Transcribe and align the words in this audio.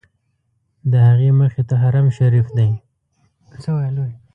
د 0.91 0.93
هغې 1.07 1.29
مخې 1.39 1.61
ته 1.69 1.75
حرم 1.81 2.07
شریف 2.17 2.47
دی. 2.57 2.69